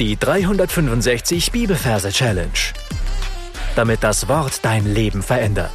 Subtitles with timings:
[0.00, 2.50] Die 365 Bibelverse Challenge.
[3.76, 5.70] Damit das Wort dein Leben verändert.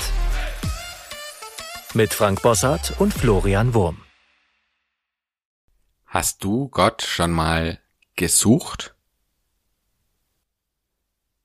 [1.94, 4.04] Mit Frank Bossart und Florian Wurm.
[6.06, 7.80] Hast du Gott schon mal
[8.18, 8.94] gesucht?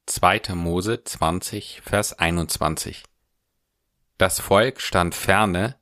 [0.06, 0.56] 2.
[0.56, 3.04] Mose 20, Vers 21.
[4.18, 5.78] Das Volk stand ferne,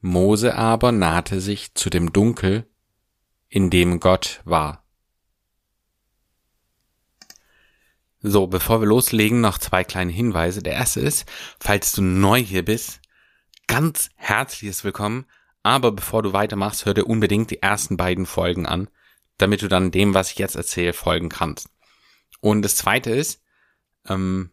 [0.00, 2.66] Mose aber nahte sich zu dem Dunkel,
[3.50, 4.79] in dem Gott war.
[8.22, 10.62] So, bevor wir loslegen, noch zwei kleine Hinweise.
[10.62, 11.24] Der erste ist,
[11.58, 13.00] falls du neu hier bist,
[13.66, 15.24] ganz herzliches Willkommen.
[15.62, 18.90] Aber bevor du weitermachst, hör dir unbedingt die ersten beiden Folgen an,
[19.38, 21.70] damit du dann dem, was ich jetzt erzähle, folgen kannst.
[22.40, 23.42] Und das zweite ist,
[24.06, 24.50] ähm,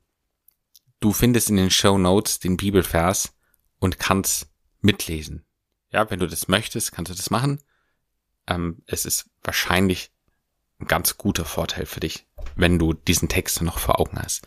[1.01, 3.33] du findest in den Show Notes den Bibelvers
[3.79, 4.49] und kannst
[4.79, 5.45] mitlesen.
[5.91, 7.61] Ja, wenn du das möchtest, kannst du das machen.
[8.47, 10.11] Ähm, es ist wahrscheinlich
[10.79, 12.27] ein ganz guter Vorteil für dich
[12.57, 14.45] wenn du diesen Text noch vor Augen hast.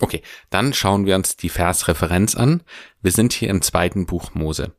[0.00, 2.62] Okay, dann schauen wir uns die Versreferenz an.
[3.02, 4.74] Wir sind hier im zweiten Buch Mose.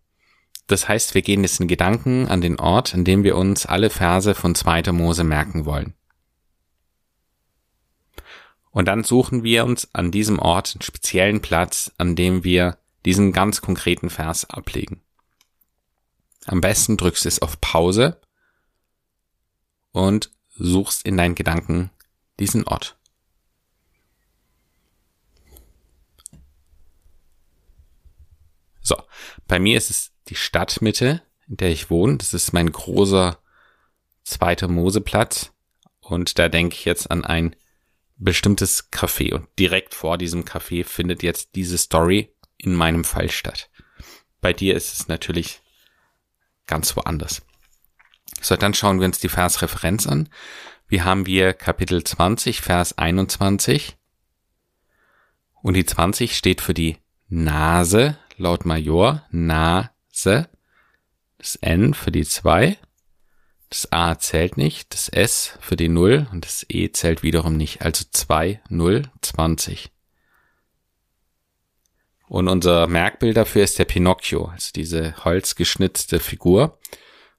[0.67, 3.89] Das heißt, wir gehen jetzt in Gedanken an den Ort, an dem wir uns alle
[3.89, 4.91] Verse von 2.
[4.91, 5.93] Mose merken wollen.
[8.71, 13.31] Und dann suchen wir uns an diesem Ort einen speziellen Platz, an dem wir diesen
[13.31, 15.01] ganz konkreten Vers ablegen.
[16.45, 18.21] Am besten drückst du es auf Pause
[19.93, 21.91] und suchst in deinen Gedanken
[22.39, 22.97] diesen Ort.
[28.81, 28.95] So,
[29.47, 32.17] bei mir ist es die Stadtmitte, in der ich wohne.
[32.17, 33.37] Das ist mein großer
[34.23, 35.51] zweiter Moseplatz.
[35.99, 37.55] Und da denke ich jetzt an ein
[38.15, 39.33] bestimmtes Café.
[39.33, 43.69] Und direkt vor diesem Café findet jetzt diese Story in meinem Fall statt.
[44.41, 45.61] Bei dir ist es natürlich
[46.65, 47.41] ganz woanders.
[48.41, 50.29] So, dann schauen wir uns die Versreferenz an.
[50.87, 53.97] Wie haben wir Kapitel 20, Vers 21.
[55.61, 60.49] Und die 20 steht für die Nase, laut Major, Nase.
[61.37, 62.77] Das N für die 2.
[63.69, 67.81] Das A zählt nicht, das S für die 0 und das E zählt wiederum nicht.
[67.81, 69.91] Also 2, 0, 20.
[72.27, 76.77] Und unser Merkbild dafür ist der Pinocchio, also diese holzgeschnitzte Figur.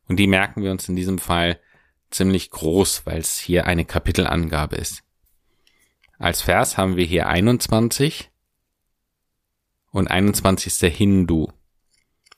[0.08, 1.60] Und die merken wir uns in diesem Fall
[2.10, 5.02] ziemlich groß, weil es hier eine Kapitelangabe ist.
[6.18, 8.30] Als Vers haben wir hier 21
[9.92, 11.48] und 21 ist der Hindu.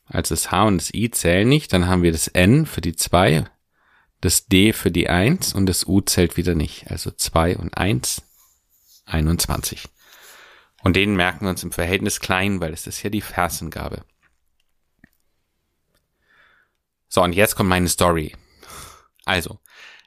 [0.07, 2.97] Also das H und das I zählen nicht, dann haben wir das N für die
[2.97, 3.45] 2,
[4.21, 6.91] das D für die 1 und das U zählt wieder nicht.
[6.91, 8.23] Also 2 und 1,
[9.07, 9.89] 21.
[10.83, 14.05] Und den merken wir uns im Verhältnis klein, weil es ist ja die Versangabe.
[17.13, 18.37] So, und jetzt kommt meine Story.
[19.25, 19.59] Also,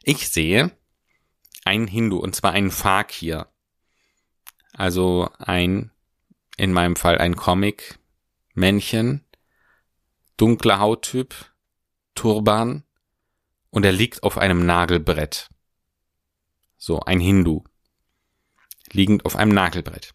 [0.03, 0.71] ich sehe
[1.65, 3.51] einen Hindu, und zwar einen Fakir.
[4.71, 5.91] Also ein,
[6.55, 9.25] in meinem Fall ein Comic-Männchen,
[10.37, 11.35] dunkler Hauttyp,
[12.15, 12.85] Turban,
[13.69, 15.49] und er liegt auf einem Nagelbrett.
[16.77, 17.65] So, ein Hindu.
[18.91, 20.13] Liegend auf einem Nagelbrett.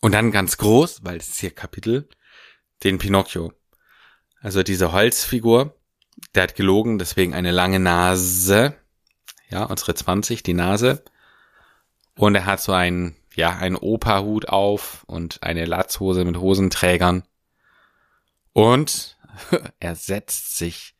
[0.00, 2.08] Und dann ganz groß, weil es ist hier Kapitel,
[2.84, 3.52] den Pinocchio.
[4.42, 5.74] Also diese Holzfigur,
[6.34, 8.74] der hat gelogen, deswegen eine lange Nase.
[9.48, 11.04] Ja, unsere 20, die Nase.
[12.16, 17.22] Und er hat so ein, ja, einen Opa-Hut auf und eine Latzhose mit Hosenträgern.
[18.52, 19.16] Und
[19.80, 20.96] er setzt sich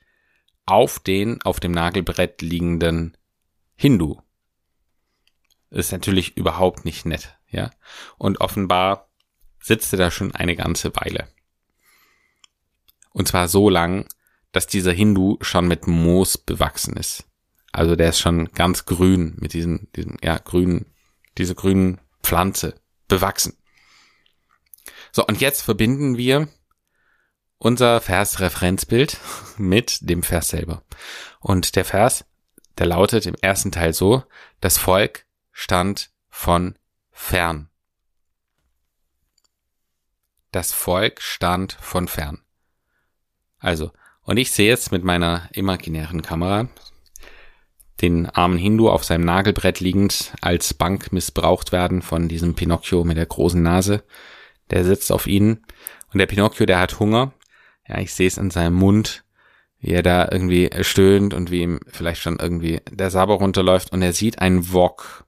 [0.64, 3.16] auf den auf dem Nagelbrett liegenden
[3.74, 4.20] Hindu.
[5.70, 7.70] Ist natürlich überhaupt nicht nett, ja.
[8.18, 9.08] Und offenbar
[9.58, 11.26] sitzt er da schon eine ganze Weile.
[13.12, 14.06] Und zwar so lang,
[14.52, 17.24] dass dieser Hindu schon mit Moos bewachsen ist.
[17.72, 20.86] Also der ist schon ganz grün mit diesen, diesen ja, grünen,
[21.38, 22.74] diese grünen Pflanze
[23.08, 23.56] bewachsen.
[25.10, 26.48] So, und jetzt verbinden wir
[27.58, 29.18] unser Vers-Referenzbild
[29.56, 30.82] mit dem Vers selber.
[31.40, 32.24] Und der Vers,
[32.78, 34.24] der lautet im ersten Teil so,
[34.60, 36.78] das Volk stand von
[37.10, 37.70] fern.
[40.50, 42.41] Das Volk stand von fern.
[43.62, 43.92] Also,
[44.24, 46.68] und ich sehe jetzt mit meiner imaginären Kamera
[48.02, 53.16] den armen Hindu auf seinem Nagelbrett liegend als Bank missbraucht werden von diesem Pinocchio mit
[53.16, 54.02] der großen Nase.
[54.70, 55.64] Der sitzt auf ihnen
[56.12, 57.32] und der Pinocchio, der hat Hunger.
[57.86, 59.24] Ja, ich sehe es in seinem Mund,
[59.78, 64.02] wie er da irgendwie stöhnt und wie ihm vielleicht schon irgendwie der Saber runterläuft und
[64.02, 65.24] er sieht einen Wok.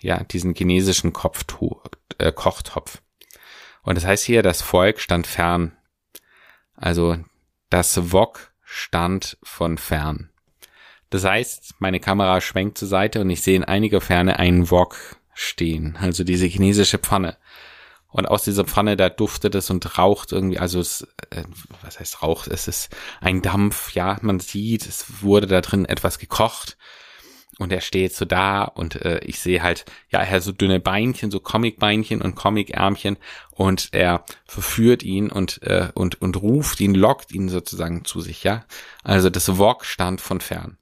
[0.00, 1.84] Ja, diesen chinesischen Kopftuch,
[2.18, 3.00] äh, Kochtopf.
[3.82, 5.76] Und das heißt hier, das Volk stand fern.
[6.74, 7.18] Also
[7.70, 10.30] das Wok stand von fern.
[11.08, 14.96] Das heißt, meine Kamera schwenkt zur Seite und ich sehe in einiger Ferne einen Wok
[15.34, 17.36] stehen, also diese chinesische Pfanne.
[18.12, 21.44] Und aus dieser Pfanne, da duftet es und raucht irgendwie, also es, äh,
[21.82, 22.48] was heißt raucht?
[22.48, 26.76] Es ist ein Dampf, ja, man sieht, es wurde da drin etwas gekocht
[27.60, 30.80] und er steht so da und äh, ich sehe halt, ja, er hat so dünne
[30.80, 33.18] Beinchen, so Comic-Beinchen und Comic-Ärmchen
[33.50, 38.44] und er verführt ihn und, äh, und, und ruft ihn, lockt ihn sozusagen zu sich,
[38.44, 38.64] ja.
[39.04, 40.78] Also das Wok stand von fern.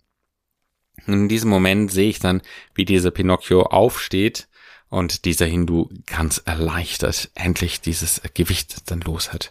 [1.07, 2.43] In diesem Moment sehe ich dann,
[2.75, 4.47] wie dieser Pinocchio aufsteht
[4.89, 9.51] und dieser Hindu ganz erleichtert endlich dieses Gewicht dann los hat.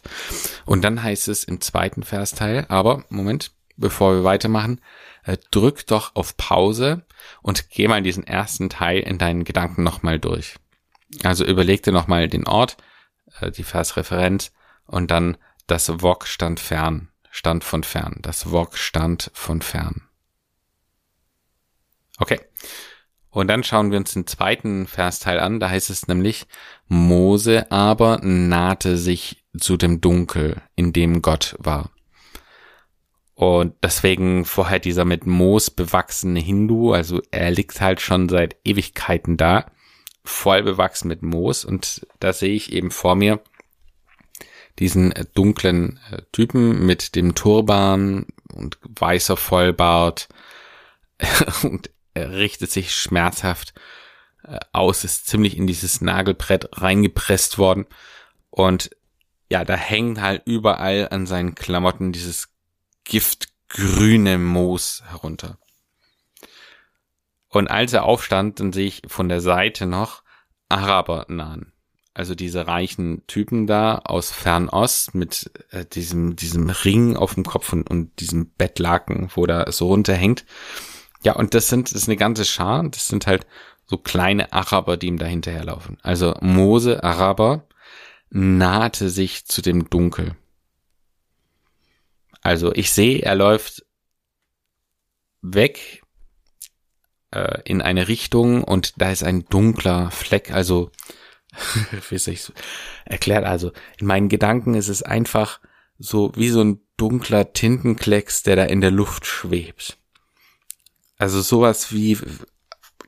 [0.66, 4.82] Und dann heißt es im zweiten Versteil, aber Moment, bevor wir weitermachen,
[5.24, 7.06] äh, drück doch auf Pause
[7.42, 10.56] und geh mal diesen ersten Teil in deinen Gedanken nochmal durch.
[11.24, 12.78] Also überleg dir nochmal den Ort,
[13.40, 14.52] äh, die Versreferenz
[14.86, 15.38] und dann
[15.68, 18.18] das Wok stand fern, stand von fern.
[18.22, 20.08] Das Wok stand von fern.
[22.20, 22.40] Okay.
[23.30, 25.60] Und dann schauen wir uns den zweiten Versteil an.
[25.60, 26.48] Da heißt es nämlich,
[26.88, 31.92] Mose aber nahte sich zu dem Dunkel, in dem Gott war.
[33.38, 39.38] Und deswegen vorher dieser mit Moos bewachsene Hindu, also er liegt halt schon seit Ewigkeiten
[39.38, 39.70] da,
[40.24, 41.64] voll bewachsen mit Moos.
[41.64, 43.40] Und da sehe ich eben vor mir
[44.80, 50.30] diesen äh, dunklen äh, Typen mit dem Turban und weißer Vollbart.
[51.62, 53.76] Und er richtet sich schmerzhaft
[54.46, 57.86] äh, aus, ist ziemlich in dieses Nagelbrett reingepresst worden.
[58.50, 58.90] Und
[59.52, 62.57] ja, da hängt halt überall an seinen Klamotten dieses
[63.08, 65.58] giftgrüne Moos herunter.
[67.50, 70.22] Und als er aufstand, dann sehe ich von der Seite noch
[70.70, 71.72] Araber nahen.
[72.14, 77.72] Also diese reichen Typen da aus Fernost mit äh, diesem, diesem Ring auf dem Kopf
[77.74, 80.46] und, und diesem Bettlaken, wo da so runterhängt.
[81.24, 82.84] Ja, und das sind, das ist eine ganze Schar.
[82.90, 83.46] Das sind halt
[83.86, 85.98] so kleine Araber, die ihm da hinterherlaufen.
[86.02, 87.68] Also Mose, Araber,
[88.30, 90.36] nahte sich zu dem Dunkel.
[92.48, 93.86] Also ich sehe, er läuft
[95.42, 96.02] weg
[97.32, 100.52] äh, in eine Richtung und da ist ein dunkler Fleck.
[100.52, 100.90] Also,
[102.10, 102.54] wie soll ich so
[103.04, 103.44] erklärt?
[103.44, 105.60] Also in meinen Gedanken ist es einfach
[106.00, 109.98] so wie so ein dunkler Tintenklecks, der da in der Luft schwebt.
[111.18, 112.18] Also sowas wie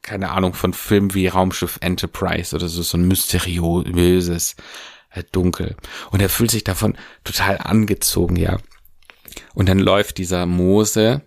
[0.02, 4.58] keine Ahnung von Filmen wie Raumschiff Enterprise oder so so ein mysteriöses
[5.12, 5.78] äh, Dunkel.
[6.12, 8.58] Und er fühlt sich davon total angezogen, ja.
[9.54, 11.22] Und dann läuft dieser Mose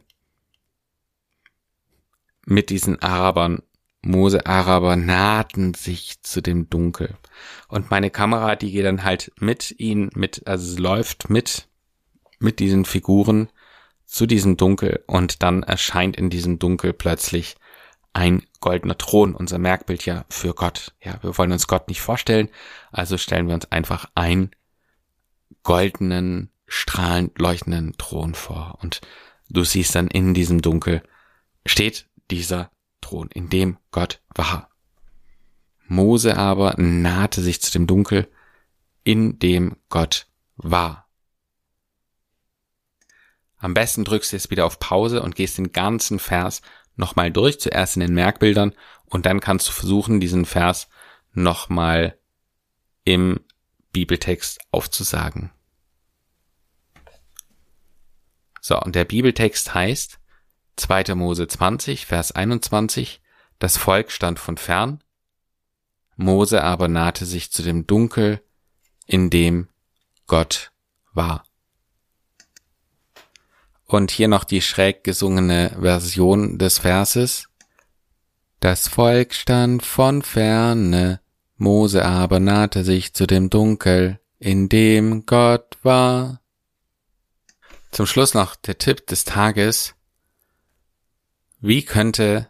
[2.46, 3.62] mit diesen Arabern.
[4.02, 7.16] Mose Araber nahten sich zu dem Dunkel.
[7.68, 11.68] Und meine Kamera, die geht dann halt mit ihnen, mit, also es läuft mit,
[12.40, 13.48] mit diesen Figuren
[14.04, 17.56] zu diesem Dunkel und dann erscheint in diesem Dunkel plötzlich
[18.12, 20.92] ein goldener Thron, unser Merkbild ja für Gott.
[21.02, 22.48] Ja, wir wollen uns Gott nicht vorstellen,
[22.90, 24.50] also stellen wir uns einfach einen
[25.62, 28.78] goldenen strahlend leuchtenden Thron vor.
[28.80, 29.02] Und
[29.50, 31.02] du siehst dann in diesem Dunkel
[31.66, 32.70] steht dieser
[33.02, 34.70] Thron, in dem Gott war.
[35.86, 38.26] Mose aber nahte sich zu dem Dunkel,
[39.04, 40.26] in dem Gott
[40.56, 41.10] war.
[43.58, 46.62] Am besten drückst du jetzt wieder auf Pause und gehst den ganzen Vers
[46.96, 48.72] nochmal durch, zuerst in den Merkbildern
[49.04, 50.88] und dann kannst du versuchen, diesen Vers
[51.32, 52.18] nochmal
[53.04, 53.40] im
[53.92, 55.52] Bibeltext aufzusagen.
[58.64, 60.20] So, und der Bibeltext heißt
[60.76, 61.16] 2.
[61.16, 63.20] Mose 20, Vers 21,
[63.58, 65.02] das Volk stand von fern,
[66.16, 68.40] Mose aber nahte sich zu dem Dunkel,
[69.04, 69.68] in dem
[70.28, 70.70] Gott
[71.12, 71.44] war.
[73.84, 77.48] Und hier noch die schräg gesungene Version des Verses.
[78.60, 81.20] Das Volk stand von ferne,
[81.56, 86.41] Mose aber nahte sich zu dem Dunkel, in dem Gott war.
[87.92, 89.94] Zum Schluss noch der Tipp des Tages.
[91.60, 92.48] Wie könnte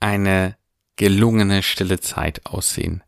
[0.00, 0.56] eine
[0.96, 3.04] gelungene stille Zeit aussehen?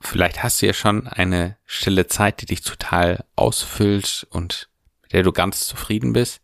[0.00, 4.68] Vielleicht hast du ja schon eine stille Zeit, die dich total ausfüllt und
[5.02, 6.42] mit der du ganz zufrieden bist.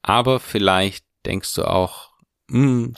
[0.00, 2.14] Aber vielleicht denkst du auch,
[2.50, 2.96] hm,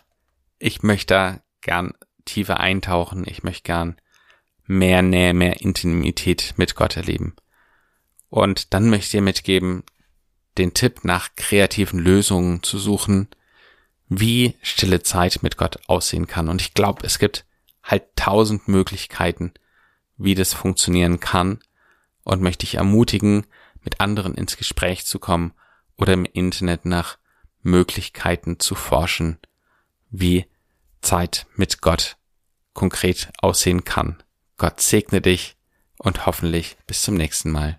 [0.61, 1.93] ich möchte da gern
[2.25, 3.97] tiefer eintauchen, ich möchte gern
[4.65, 7.35] mehr Nähe, mehr Intimität mit Gott erleben.
[8.29, 9.85] Und dann möchte ich dir mitgeben,
[10.59, 13.29] den Tipp nach kreativen Lösungen zu suchen,
[14.09, 16.49] wie stille Zeit mit Gott aussehen kann.
[16.49, 17.45] Und ich glaube, es gibt
[17.83, 19.53] halt tausend Möglichkeiten,
[20.17, 21.61] wie das funktionieren kann
[22.25, 23.47] und möchte ich ermutigen,
[23.83, 25.53] mit anderen ins Gespräch zu kommen
[25.97, 27.19] oder im Internet nach
[27.63, 29.39] Möglichkeiten zu forschen,
[30.11, 30.47] wie
[31.03, 32.17] Zeit mit Gott
[32.73, 34.23] konkret aussehen kann.
[34.57, 35.57] Gott segne dich
[35.99, 37.79] und hoffentlich bis zum nächsten Mal.